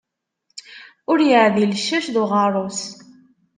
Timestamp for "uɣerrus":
2.21-2.81